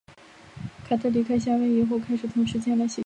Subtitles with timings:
[0.89, 2.99] 卡特离开夏威夷后开始腾时间来写剧本。